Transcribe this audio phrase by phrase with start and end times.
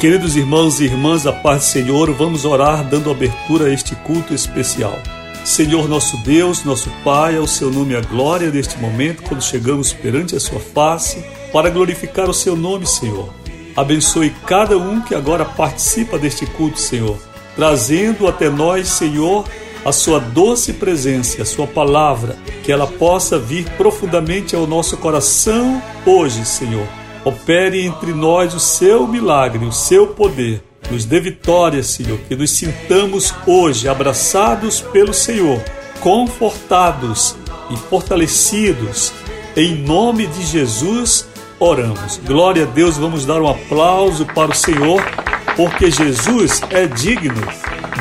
[0.00, 4.34] Queridos irmãos e irmãs, a paz do Senhor, vamos orar dando abertura a este culto
[4.34, 5.00] especial.
[5.42, 10.36] Senhor nosso Deus, nosso Pai, ao seu nome a glória neste momento, quando chegamos perante
[10.36, 13.32] a sua face, para glorificar o seu nome, Senhor.
[13.74, 17.18] Abençoe cada um que agora participa deste culto, Senhor,
[17.56, 19.48] trazendo até nós, Senhor,
[19.82, 25.82] a sua doce presença, a sua palavra, que ela possa vir profundamente ao nosso coração
[26.04, 26.86] hoje, Senhor
[27.26, 30.62] Opere entre nós o seu milagre, o seu poder.
[30.88, 35.60] Nos dê vitória, Senhor, que nos sintamos hoje abraçados pelo Senhor,
[35.98, 37.34] confortados
[37.68, 39.12] e fortalecidos.
[39.56, 41.26] Em nome de Jesus,
[41.58, 42.20] oramos.
[42.24, 45.02] Glória a Deus, vamos dar um aplauso para o Senhor,
[45.56, 47.42] porque Jesus é digno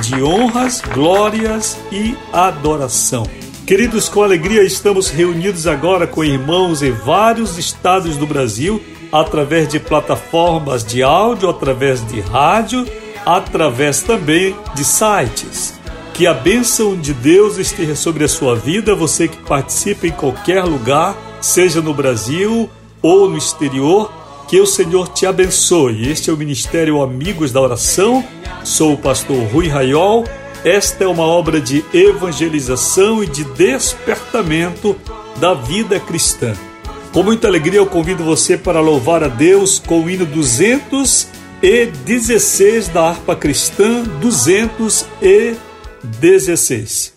[0.03, 3.25] de honras, glórias e adoração.
[3.65, 8.79] Queridos, com alegria estamos reunidos agora com irmãos em vários estados do Brasil
[9.15, 12.85] através de plataformas de áudio, através de rádio,
[13.25, 15.79] através também de sites.
[16.13, 20.63] Que a bênção de Deus esteja sobre a sua vida, você que participa em qualquer
[20.65, 22.69] lugar, seja no Brasil
[23.01, 24.11] ou no exterior,
[24.49, 26.09] que o Senhor te abençoe.
[26.09, 28.21] Este é o Ministério Amigos da Oração,
[28.65, 30.25] sou o pastor Rui Raiol.
[30.65, 34.95] Esta é uma obra de evangelização e de despertamento
[35.39, 36.53] da vida cristã.
[37.15, 43.07] Com muita alegria eu convido você para louvar a Deus com o hino 216 da
[43.07, 47.14] harpa cristã 216.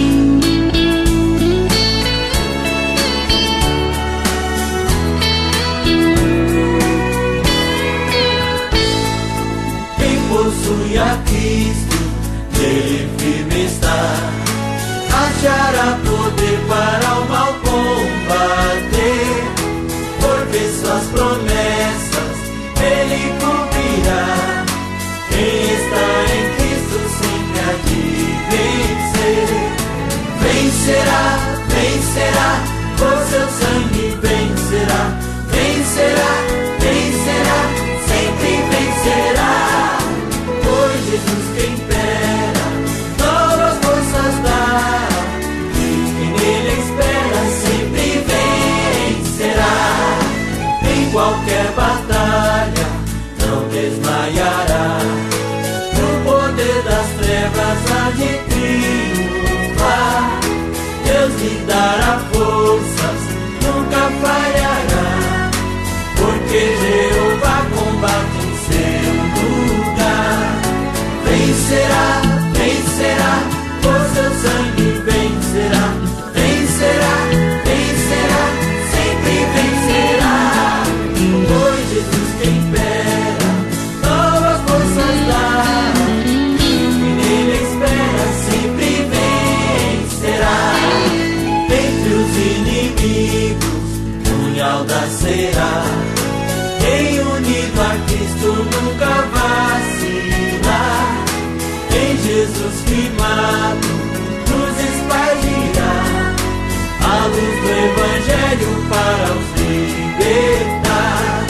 [109.00, 111.47] para os libertar.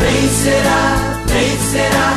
[0.00, 0.82] Vencerá,
[1.26, 2.08] vencerá,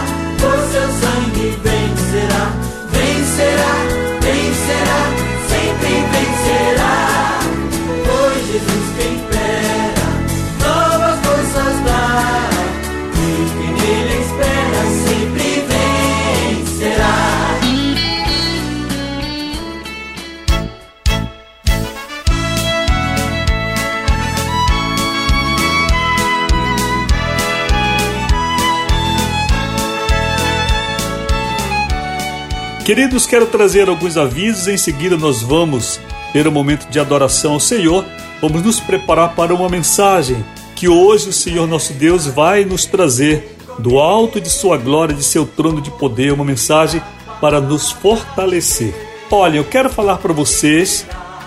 [32.91, 34.67] Queridos, quero trazer alguns avisos.
[34.67, 35.97] Em seguida, nós vamos
[36.33, 38.03] ter um momento de adoração ao Senhor.
[38.41, 40.43] Vamos nos preparar para uma mensagem
[40.75, 45.23] que hoje o Senhor nosso Deus vai nos trazer do alto de Sua glória, de
[45.23, 47.01] seu trono de poder, uma mensagem
[47.39, 48.93] para nos fortalecer.
[49.31, 51.05] Olha, eu quero falar para vocês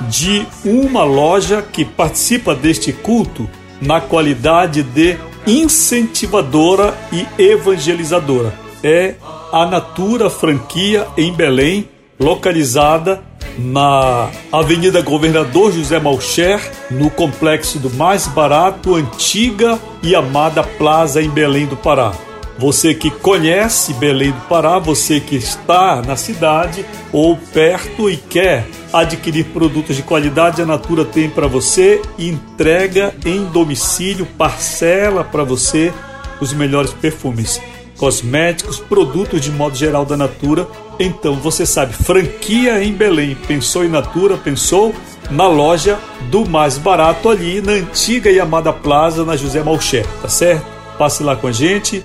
[0.09, 3.47] de uma loja que participa deste culto
[3.83, 8.55] na qualidade de incentivadora e evangelizadora.
[8.83, 9.17] É
[9.55, 13.23] a Natura Franquia em Belém, localizada
[13.57, 16.61] na Avenida Governador José Malcher,
[16.91, 22.11] no complexo do Mais Barato, Antiga e Amada Plaza em Belém do Pará.
[22.59, 28.67] Você que conhece Belém do Pará, você que está na cidade ou perto e quer
[28.93, 35.93] adquirir produtos de qualidade, a Natura tem para você entrega em domicílio, parcela para você
[36.41, 37.61] os melhores perfumes,
[37.97, 40.67] cosméticos, produtos de modo geral da Natura.
[40.99, 43.37] Então você sabe, franquia em Belém.
[43.47, 44.95] Pensou em Natura, pensou
[45.31, 45.99] na loja
[46.31, 50.67] do mais barato ali na antiga e amada Plaza, na José Malcher, tá certo?
[50.99, 52.05] Passe lá com a gente.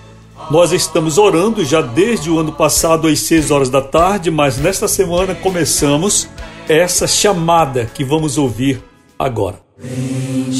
[0.49, 4.87] Nós estamos orando já desde o ano passado às 6 horas da tarde, mas nesta
[4.87, 6.27] semana começamos
[6.67, 8.83] essa chamada que vamos ouvir
[9.17, 9.59] agora.
[9.77, 10.59] Bendita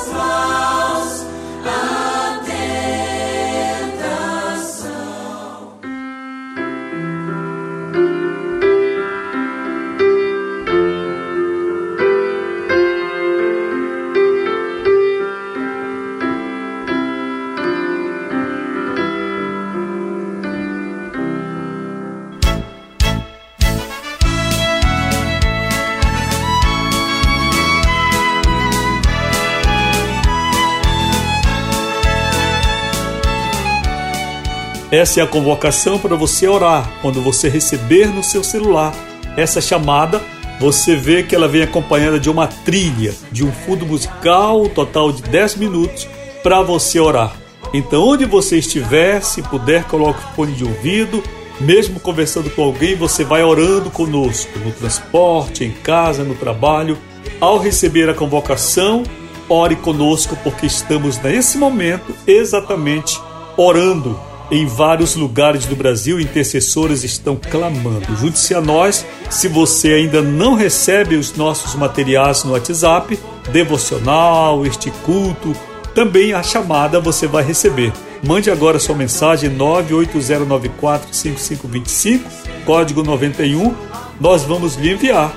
[34.91, 36.91] Essa é a convocação para você orar.
[37.01, 38.93] Quando você receber no seu celular
[39.37, 40.21] essa chamada,
[40.59, 45.21] você vê que ela vem acompanhada de uma trilha, de um fundo musical, total de
[45.21, 46.09] 10 minutos,
[46.43, 47.33] para você orar.
[47.73, 51.23] Então, onde você estiver, se puder, coloque o fone de ouvido.
[51.61, 56.97] Mesmo conversando com alguém, você vai orando conosco, no transporte, em casa, no trabalho.
[57.39, 59.03] Ao receber a convocação,
[59.47, 63.17] ore conosco, porque estamos nesse momento exatamente
[63.55, 64.19] orando
[64.51, 68.13] em vários lugares do Brasil, intercessores estão clamando.
[68.17, 69.05] Junte-se a nós.
[69.29, 73.17] Se você ainda não recebe os nossos materiais no WhatsApp,
[73.49, 75.55] devocional, este culto,
[75.95, 77.93] também a chamada você vai receber.
[78.21, 82.19] Mande agora sua mensagem 980945525,
[82.65, 83.73] código 91.
[84.19, 85.33] Nós vamos lhe enviar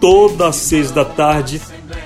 [0.00, 1.62] todas as seis da tarde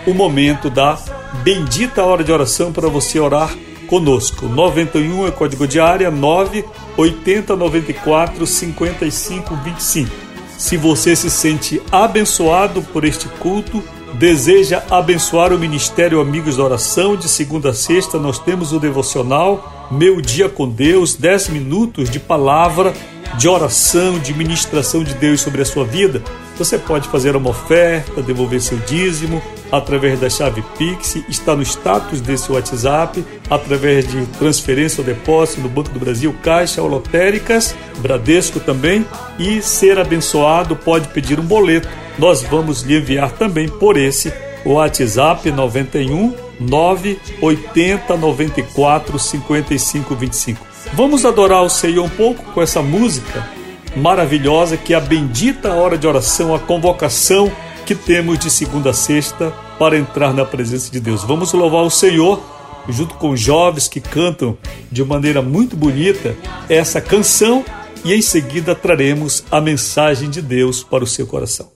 [0.06, 0.98] o momento da
[1.42, 3.56] bendita hora de oração para você orar
[3.92, 4.46] conosco.
[4.46, 10.10] 91 é código de área 980 94 55 25.
[10.56, 13.84] Se você se sente abençoado por este culto,
[14.14, 19.90] deseja abençoar o Ministério Amigos da Oração, de segunda a sexta nós temos o devocional
[19.90, 22.94] Meu Dia com Deus, 10 minutos de palavra,
[23.36, 26.22] de oração, de ministração de Deus sobre a sua vida.
[26.58, 32.20] Você pode fazer uma oferta, devolver seu dízimo através da chave Pix, está no status
[32.20, 38.60] desse WhatsApp, através de transferência ou depósito no Banco do Brasil, Caixa ou Lotéricas, Bradesco
[38.60, 39.06] também,
[39.38, 41.88] e ser abençoado pode pedir um boleto.
[42.18, 44.32] Nós vamos lhe enviar também por esse
[44.64, 50.66] WhatsApp 91 980 94 55 25.
[50.92, 53.61] Vamos adorar o Senhor um pouco com essa música
[53.96, 57.50] maravilhosa que é a bendita hora de oração, a convocação
[57.84, 61.24] que temos de segunda a sexta para entrar na presença de Deus.
[61.24, 62.42] Vamos louvar o Senhor
[62.88, 64.56] junto com jovens que cantam
[64.90, 66.34] de maneira muito bonita
[66.68, 67.64] essa canção
[68.04, 71.71] e em seguida traremos a mensagem de Deus para o seu coração.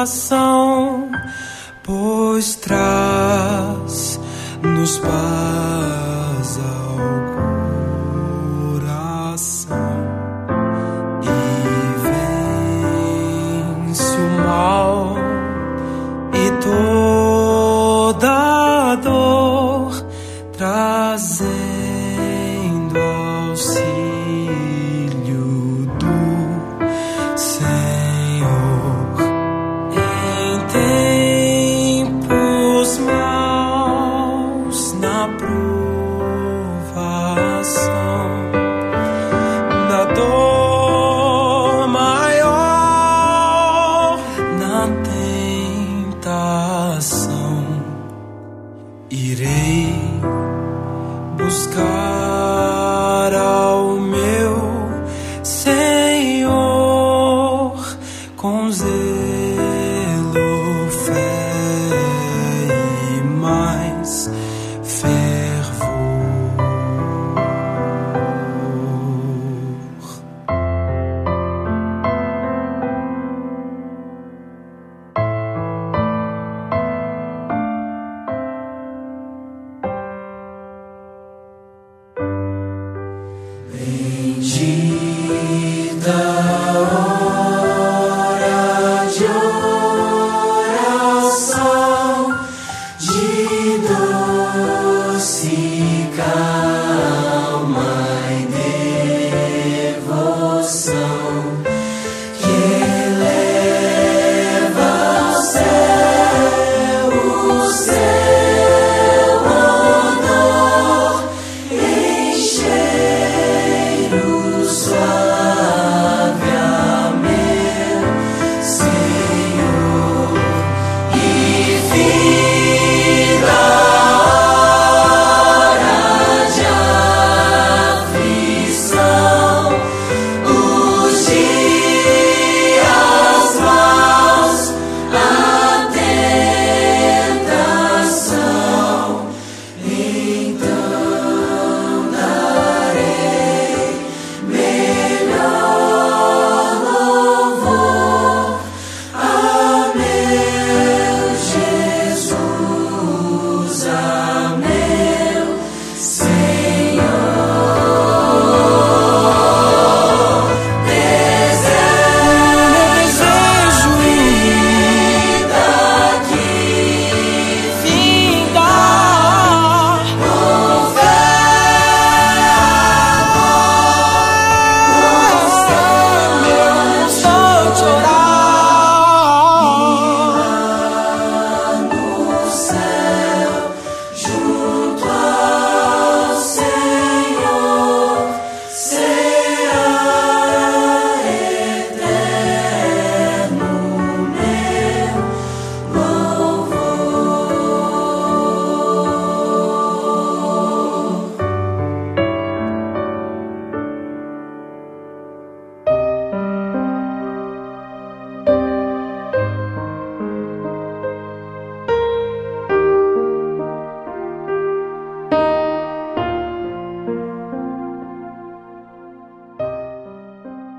[0.00, 0.06] Na
[3.86, 5.59] cruz.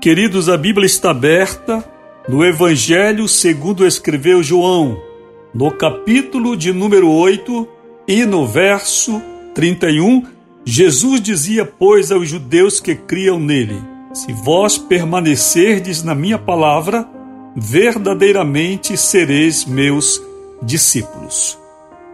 [0.02, 1.88] Queridos, a Bíblia está aberta
[2.28, 5.00] no Evangelho segundo escreveu João,
[5.54, 7.68] no capítulo de número 8
[8.08, 9.22] e no verso
[9.54, 10.24] 31,
[10.64, 13.80] Jesus dizia, pois, aos judeus que criam nele:
[14.12, 17.08] Se vós permanecerdes na minha palavra,
[17.54, 20.20] verdadeiramente sereis meus
[20.60, 21.56] discípulos.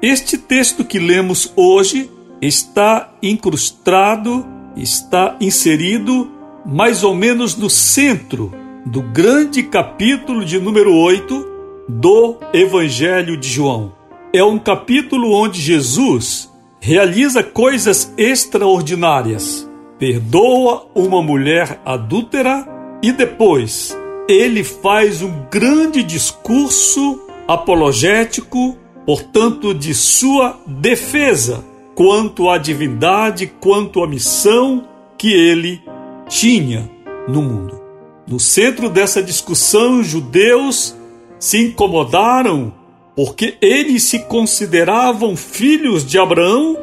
[0.02, 2.10] Este texto que lemos hoje
[2.42, 4.44] está incrustado,
[4.76, 8.52] está inserido mais ou menos no centro
[8.84, 11.46] do grande capítulo de número 8
[11.88, 13.92] do Evangelho de João.
[14.32, 19.68] É um capítulo onde Jesus realiza coisas extraordinárias.
[19.98, 22.66] Perdoa uma mulher adúltera
[23.02, 23.96] e depois
[24.28, 34.06] ele faz um grande discurso apologético, portanto, de sua defesa quanto à divindade, quanto à
[34.06, 35.82] missão que ele
[36.28, 36.90] tinha
[37.26, 37.80] no mundo.
[38.26, 40.94] No centro dessa discussão, os judeus
[41.38, 42.74] se incomodaram
[43.16, 46.76] porque eles se consideravam filhos de Abraão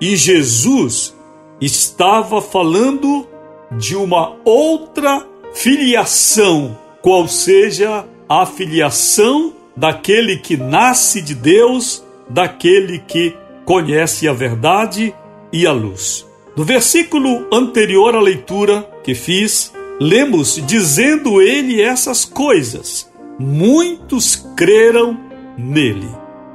[0.00, 1.14] e Jesus
[1.60, 3.26] estava falando
[3.72, 13.34] de uma outra filiação, qual seja a filiação daquele que nasce de Deus, daquele que
[13.64, 15.14] conhece a verdade
[15.52, 16.27] e a luz.
[16.58, 23.08] No versículo anterior à leitura que fiz, lemos dizendo ele essas coisas.
[23.38, 25.16] Muitos creram
[25.56, 26.08] nele.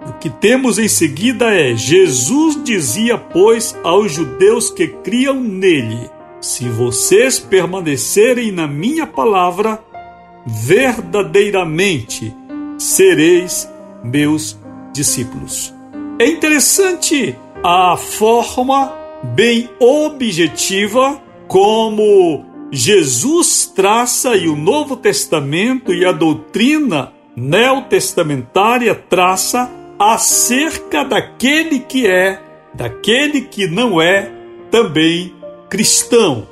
[0.06, 6.10] O que temos em seguida é: Jesus dizia, pois, aos judeus que criam nele:
[6.42, 9.82] Se vocês permanecerem na minha palavra,
[10.46, 12.36] verdadeiramente
[12.78, 13.72] sereis
[14.04, 14.60] meus
[14.92, 15.74] discípulos.
[16.20, 26.12] É interessante a forma bem objetiva como Jesus traça e o Novo Testamento e a
[26.12, 32.42] doutrina neotestamentária traça acerca daquele que é,
[32.74, 34.32] daquele que não é
[34.70, 35.34] também
[35.70, 36.48] cristão.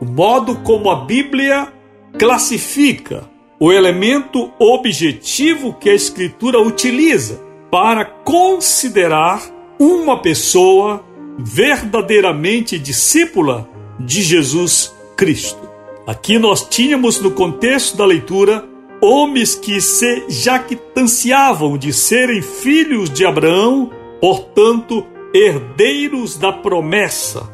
[0.00, 1.72] O modo como a Bíblia
[2.18, 3.28] classifica
[3.58, 9.42] o elemento objetivo que a Escritura utiliza para considerar
[9.78, 11.04] uma pessoa
[11.44, 15.68] verdadeiramente discípula de Jesus Cristo.
[16.06, 18.64] Aqui nós tínhamos no contexto da leitura
[19.00, 27.48] homens que se jactanciavam de serem filhos de Abraão, portanto, herdeiros da promessa.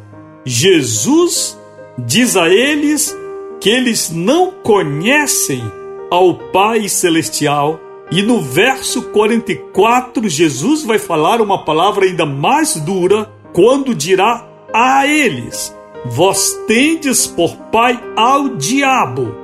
[0.44, 1.58] Jesus
[1.98, 3.16] diz a eles
[3.60, 5.62] que eles não conhecem
[6.10, 7.80] ao Pai Celestial.
[8.10, 15.06] E no verso 44, Jesus vai falar uma palavra ainda mais dura, quando dirá a
[15.06, 19.34] eles: Vós tendes por pai ao diabo.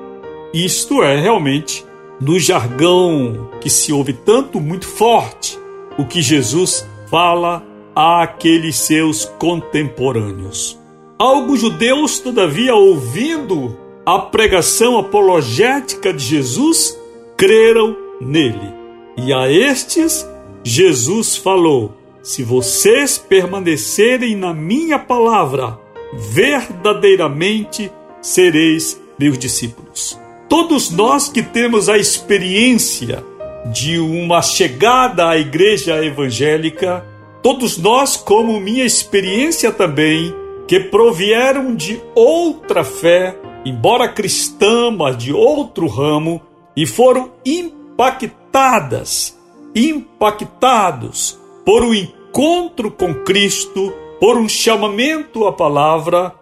[0.53, 1.83] Isto é realmente,
[2.21, 5.59] no jargão que se ouve tanto, muito forte,
[5.97, 7.65] o que Jesus fala
[7.97, 10.79] àqueles seus contemporâneos.
[11.19, 16.99] Alguns judeus, todavia, ouvindo a pregação apologética de Jesus,
[17.35, 18.75] creram nele.
[19.17, 20.29] E a estes,
[20.63, 25.79] Jesus falou: se vocês permanecerem na minha palavra,
[26.15, 30.19] verdadeiramente sereis meus discípulos.
[30.49, 33.25] Todos nós que temos a experiência
[33.73, 37.05] de uma chegada à igreja evangélica,
[37.43, 40.33] todos nós, como minha experiência também,
[40.69, 46.41] que provieram de outra fé, embora cristã, mas de outro ramo,
[46.77, 49.37] e foram impactadas,
[49.75, 56.35] impactados por um encontro com Cristo, por um chamamento à palavra,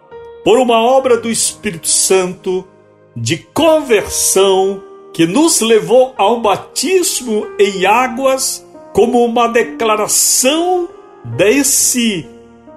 [0.43, 2.67] por uma obra do Espírito Santo
[3.15, 4.81] de conversão
[5.13, 10.89] que nos levou ao batismo em águas como uma declaração
[11.23, 12.25] desse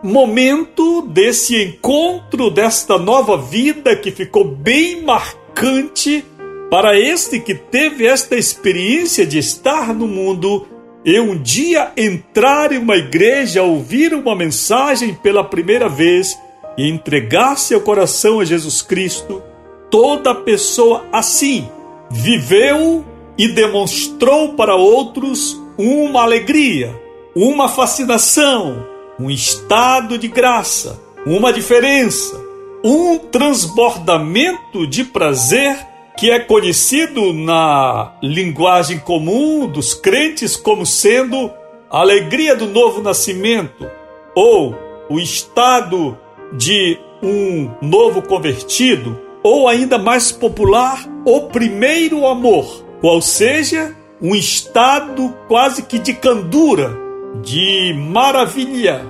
[0.03, 6.25] momento, desse encontro, desta nova vida que ficou bem marcante
[6.71, 10.67] para este que teve esta experiência de estar no mundo
[11.05, 16.39] e um dia entrar em uma igreja, ouvir uma mensagem pela primeira vez
[16.79, 19.43] e entregar seu coração a Jesus Cristo,
[19.91, 21.69] toda pessoa assim
[22.11, 23.05] viveu
[23.37, 26.99] e demonstrou para outros uma alegria,
[27.35, 28.87] uma fascinação,
[29.21, 32.41] um estado de graça, uma diferença,
[32.83, 35.77] um transbordamento de prazer
[36.17, 41.51] que é conhecido na linguagem comum dos crentes como sendo
[41.91, 43.89] a alegria do novo nascimento
[44.35, 44.75] ou
[45.11, 46.17] o estado
[46.53, 55.35] de um novo convertido, ou ainda mais popular, o primeiro amor, qual seja um estado
[55.49, 56.97] quase que de candura,
[57.43, 59.05] de maravilha,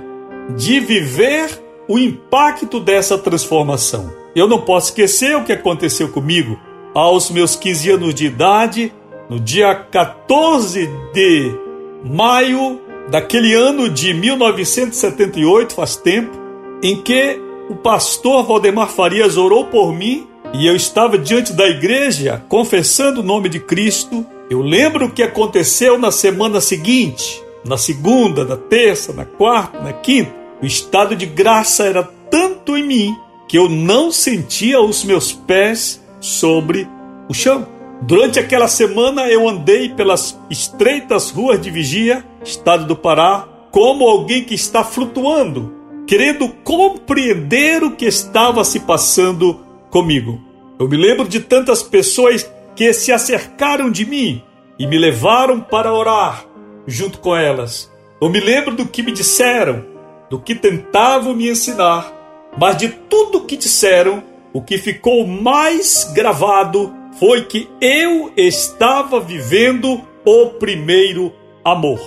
[0.55, 4.11] de viver o impacto dessa transformação.
[4.35, 6.59] Eu não posso esquecer o que aconteceu comigo
[6.95, 8.93] aos meus 15 anos de idade,
[9.29, 11.51] no dia 14 de
[12.05, 12.79] maio
[13.09, 16.31] daquele ano de 1978, faz tempo,
[16.81, 17.37] em que
[17.69, 23.23] o pastor Valdemar Farias orou por mim e eu estava diante da igreja confessando o
[23.23, 24.25] nome de Cristo.
[24.49, 29.91] Eu lembro o que aconteceu na semana seguinte, na segunda, na terça, na quarta, na
[29.91, 30.33] quinta.
[30.61, 33.15] O estado de graça era tanto em mim
[33.49, 36.87] que eu não sentia os meus pés sobre
[37.29, 37.67] o chão.
[38.01, 44.43] Durante aquela semana eu andei pelas estreitas ruas de Vigia, estado do Pará, como alguém
[44.43, 45.73] que está flutuando,
[46.07, 50.41] querendo compreender o que estava se passando comigo.
[50.77, 54.43] Eu me lembro de tantas pessoas que se acercaram de mim
[54.77, 56.45] e me levaram para orar
[56.85, 57.91] junto com elas.
[58.21, 59.85] Eu me lembro do que me disseram,
[60.29, 62.11] do que tentavam me ensinar,
[62.57, 64.23] mas de tudo que disseram,
[64.55, 71.99] o que ficou mais gravado foi que eu estava vivendo o primeiro amor.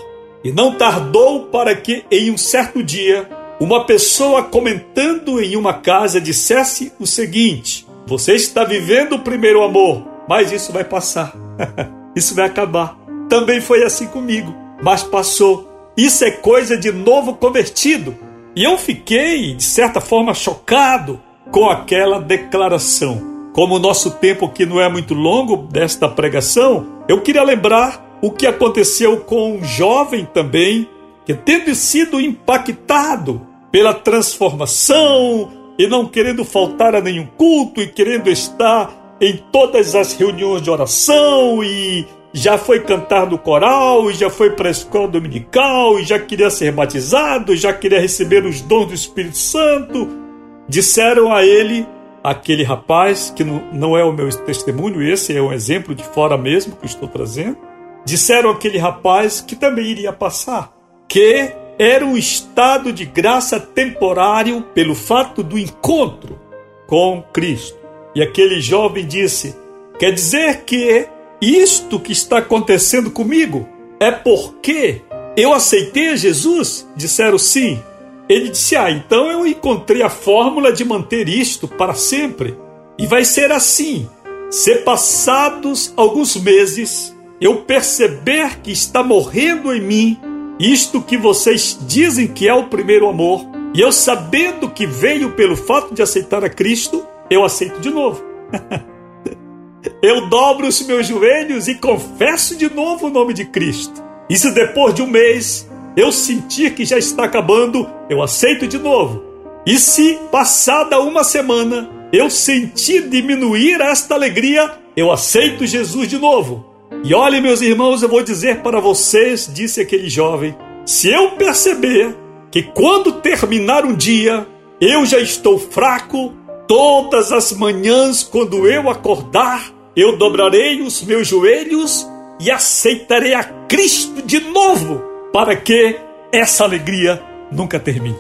[0.43, 3.29] E não tardou para que, em um certo dia,
[3.61, 10.03] uma pessoa comentando em uma casa dissesse o seguinte: Você está vivendo o primeiro amor,
[10.27, 11.35] mas isso vai passar,
[12.17, 12.99] isso vai acabar.
[13.29, 15.69] Também foi assim comigo, mas passou.
[15.95, 18.17] Isso é coisa de novo convertido.
[18.57, 23.51] E eu fiquei, de certa forma, chocado com aquela declaração.
[23.53, 28.31] Como o nosso tempo aqui não é muito longo desta pregação, eu queria lembrar o
[28.31, 30.89] que aconteceu com um jovem também,
[31.25, 38.29] que tendo sido impactado pela transformação e não querendo faltar a nenhum culto e querendo
[38.29, 44.29] estar em todas as reuniões de oração e já foi cantar no coral, e já
[44.29, 48.87] foi para a escola dominical, e já queria ser batizado, já queria receber os dons
[48.87, 50.28] do Espírito Santo.
[50.69, 51.87] Disseram a ele,
[52.23, 56.77] aquele rapaz, que não é o meu testemunho, esse é um exemplo de fora mesmo
[56.77, 57.57] que estou trazendo.
[58.05, 60.73] Disseram aquele rapaz que também iria passar,
[61.09, 66.39] que era um estado de graça temporário pelo fato do encontro
[66.87, 67.79] com Cristo.
[68.15, 69.57] E aquele jovem disse:
[69.99, 71.09] Quer dizer que
[71.41, 73.69] isto que está acontecendo comigo
[74.01, 75.03] é porque
[75.37, 76.89] eu aceitei Jesus?
[76.97, 77.81] Disseram sim.
[78.29, 82.57] Ele disse: Ah, então eu encontrei a fórmula de manter isto para sempre.
[82.99, 84.09] E vai ser assim:
[84.51, 90.19] se passados alguns meses eu perceber que está morrendo em mim
[90.59, 95.57] isto que vocês dizem que é o primeiro amor, e eu sabendo que veio pelo
[95.57, 98.25] fato de aceitar a Cristo, eu aceito de novo.
[100.03, 104.03] eu dobro os meus joelhos e confesso de novo o nome de Cristo.
[104.29, 108.79] E se depois de um mês eu sentir que já está acabando, eu aceito de
[108.79, 109.23] novo.
[109.67, 116.65] E se passada uma semana eu sentir diminuir esta alegria, eu aceito Jesus de novo.
[117.05, 122.17] E olhe, meus irmãos, eu vou dizer para vocês, disse aquele jovem, se eu perceber
[122.51, 124.47] que quando terminar um dia
[124.81, 126.33] eu já estou fraco,
[126.67, 132.09] todas as manhãs, quando eu acordar, eu dobrarei os meus joelhos
[132.41, 135.97] e aceitarei a Cristo de novo, para que
[136.33, 138.19] essa alegria nunca termine.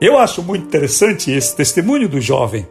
[0.00, 2.66] Eu acho muito interessante esse testemunho do jovem.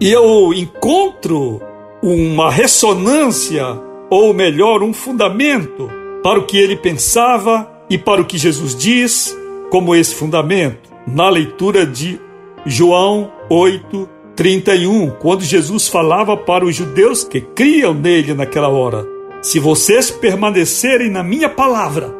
[0.00, 1.60] E eu encontro
[2.02, 3.64] uma ressonância
[4.10, 5.90] ou melhor, um fundamento
[6.22, 9.36] para o que ele pensava e para o que Jesus diz,
[9.70, 12.20] como esse fundamento, na leitura de
[12.64, 19.06] João 8, 31, quando Jesus falava para os judeus que criam nele naquela hora:
[19.40, 22.12] Se vocês permanecerem na minha palavra,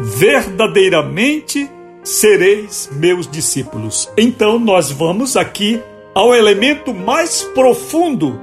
[0.00, 1.70] verdadeiramente
[2.02, 4.10] sereis meus discípulos.
[4.16, 5.80] Então nós vamos aqui
[6.14, 8.40] ao elemento mais profundo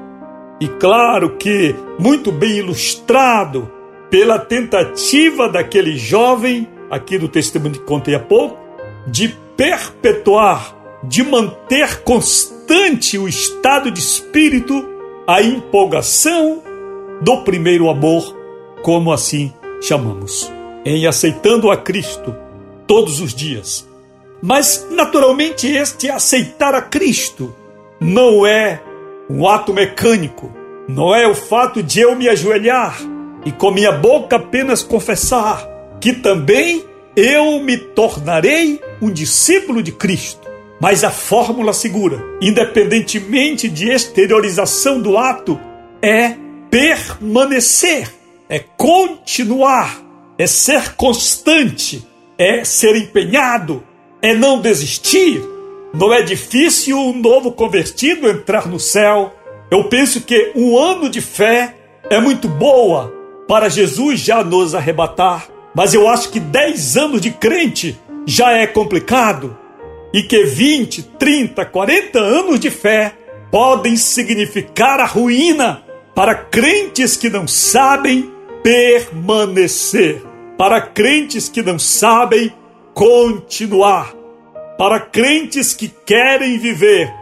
[0.59, 3.71] e claro que muito bem ilustrado
[4.09, 8.57] pela tentativa daquele jovem, aqui do testemunho que contei há pouco,
[9.05, 14.83] de perpetuar, de manter constante o estado de espírito,
[15.27, 16.63] a empolgação
[17.21, 18.35] do primeiro amor,
[18.81, 20.51] como assim chamamos,
[20.87, 22.33] em aceitando a Cristo
[22.87, 23.85] todos os dias.
[24.41, 27.53] Mas, naturalmente, este aceitar a Cristo
[27.99, 28.81] não é
[29.29, 30.53] um ato mecânico.
[30.87, 32.97] Não é o fato de eu me ajoelhar
[33.45, 35.67] e com minha boca apenas confessar
[35.99, 36.85] que também
[37.17, 40.47] eu me tornarei um discípulo de Cristo.
[40.79, 45.59] Mas a fórmula segura, independentemente de exteriorização do ato,
[46.01, 46.35] é
[46.69, 48.13] permanecer,
[48.47, 50.06] é continuar,
[50.37, 53.83] é ser constante, é ser empenhado,
[54.21, 55.41] é não desistir.
[55.93, 59.33] Não é difícil um novo convertido entrar no céu.
[59.71, 61.75] Eu penso que um ano de fé
[62.09, 63.13] é muito boa
[63.47, 68.67] para Jesus já nos arrebatar, mas eu acho que 10 anos de crente já é
[68.67, 69.57] complicado
[70.13, 73.13] e que 20, 30, 40 anos de fé
[73.51, 78.31] podem significar a ruína para crentes que não sabem
[78.63, 80.21] permanecer,
[80.57, 82.51] para crentes que não sabem
[82.93, 84.13] continuar,
[84.77, 87.13] para crentes que querem viver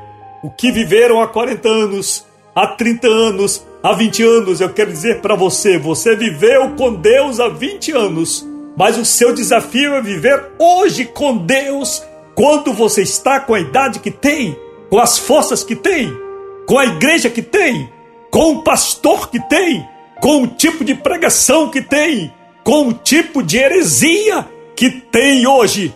[0.42, 4.62] o que viveram há 40 anos, há 30 anos, há 20 anos.
[4.62, 9.34] Eu quero dizer para você: você viveu com Deus há 20 anos, mas o seu
[9.34, 12.02] desafio é viver hoje com Deus
[12.34, 14.58] quando você está com a idade que tem,
[14.90, 16.16] com as forças que tem,
[16.66, 17.90] com a igreja que tem,
[18.30, 19.86] com o pastor que tem,
[20.22, 22.34] com o tipo de pregação que tem,
[22.66, 24.44] com o tipo de heresia
[24.76, 25.94] que tem hoje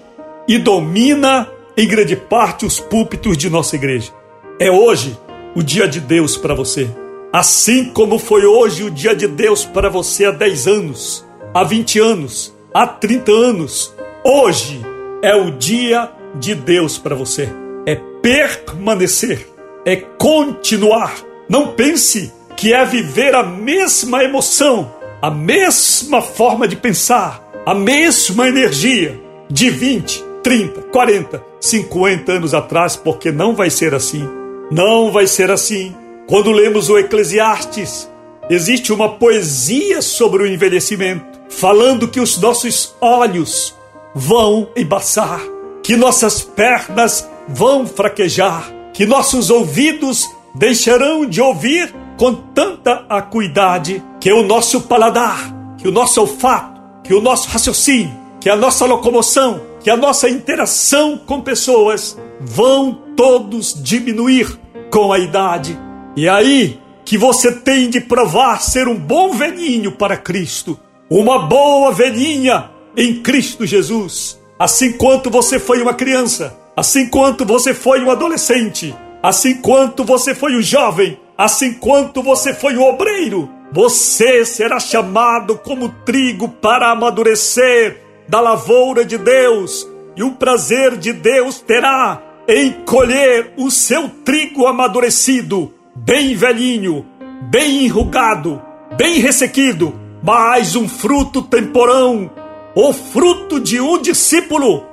[0.47, 4.11] e domina em grande parte os púlpitos de nossa igreja.
[4.59, 5.17] É hoje
[5.55, 6.87] o dia de Deus para você.
[7.33, 11.99] Assim como foi hoje o dia de Deus para você há 10 anos, há 20
[11.99, 14.79] anos, há 30 anos, hoje
[15.23, 17.49] é o dia de Deus para você.
[17.87, 19.47] É permanecer,
[19.83, 21.15] é continuar.
[21.49, 28.47] Não pense que é viver a mesma emoção, a mesma forma de pensar, a mesma
[28.47, 34.27] energia de 20, 30, 40, 50 anos atrás, porque não vai ser assim.
[34.71, 35.95] Não vai ser assim.
[36.27, 38.09] Quando lemos o Eclesiastes,
[38.49, 43.75] existe uma poesia sobre o envelhecimento, falando que os nossos olhos
[44.13, 45.41] vão embaçar
[45.89, 54.31] que nossas pernas vão fraquejar, que nossos ouvidos deixarão de ouvir com tanta acuidade, que
[54.31, 59.61] o nosso paladar, que o nosso olfato, que o nosso raciocínio, que a nossa locomoção,
[59.79, 64.59] que a nossa interação com pessoas vão todos diminuir
[64.91, 65.79] com a idade.
[66.15, 70.77] E aí que você tem de provar ser um bom velhinho para Cristo,
[71.09, 77.73] uma boa velhinha em Cristo Jesus Assim quanto você foi uma criança, assim quanto você
[77.73, 83.49] foi um adolescente, assim quanto você foi um jovem, assim quanto você foi um obreiro,
[83.71, 91.13] você será chamado como trigo para amadurecer da lavoura de Deus, e o prazer de
[91.13, 97.05] Deus terá em colher o seu trigo amadurecido, bem velhinho,
[97.49, 98.61] bem enrugado,
[98.97, 102.29] bem ressequido, mais um fruto temporão
[102.75, 104.85] o fruto de um discípulo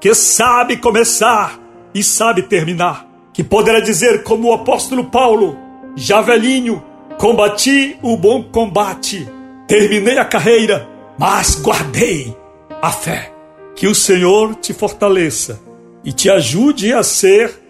[0.00, 1.58] que sabe começar
[1.94, 5.56] e sabe terminar, que poderá dizer, como o apóstolo Paulo:
[5.96, 6.82] já velhinho,
[7.18, 9.28] combati o bom combate,
[9.66, 12.36] terminei a carreira, mas guardei
[12.80, 13.32] a fé.
[13.74, 15.60] Que o Senhor te fortaleça
[16.04, 17.60] e te ajude a ser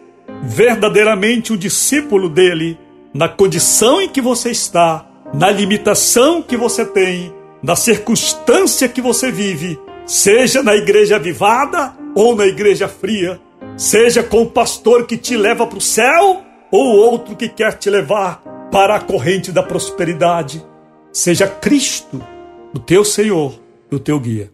[0.42, 2.78] verdadeiramente um discípulo dele,
[3.14, 7.32] na condição em que você está, na limitação que você tem
[7.62, 13.40] na circunstância que você vive, seja na igreja avivada ou na igreja fria,
[13.76, 17.90] seja com o pastor que te leva para o céu ou outro que quer te
[17.90, 20.64] levar para a corrente da prosperidade.
[21.12, 22.20] Seja Cristo
[22.74, 24.50] o teu Senhor e o teu guia.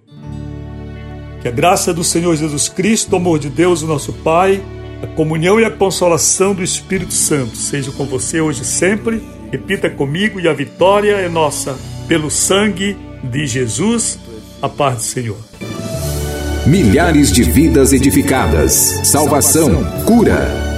[1.40, 4.60] Que a graça do Senhor Jesus Cristo, o amor de Deus, o nosso Pai,
[5.00, 9.22] a comunhão e a consolação do Espírito Santo seja com você hoje e sempre.
[9.52, 11.78] Repita comigo e a vitória é nossa
[12.08, 14.18] pelo sangue de Jesus,
[14.60, 15.38] a paz do Senhor.
[16.66, 18.72] Milhares de vidas edificadas,
[19.04, 20.77] salvação, cura.